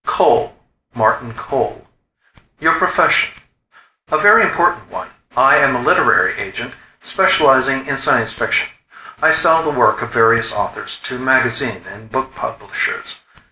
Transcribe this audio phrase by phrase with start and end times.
[0.07, 0.55] "Cole.
[0.95, 1.87] Martin Cole."
[2.59, 3.29] "Your profession?"
[4.09, 5.11] "A very important one.
[5.37, 8.69] I am a literary agent specializing in science fiction.
[9.21, 13.19] I sell the work of various authors to magazine and book publishers."